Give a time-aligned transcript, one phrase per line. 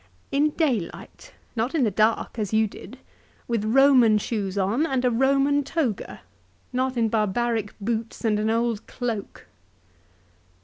[0.31, 2.97] In daylight; not in the dark, as you did;
[3.47, 6.21] with Roman shoes on and a Roman toga;
[6.73, 9.45] not in barbaric boots and an old cloak."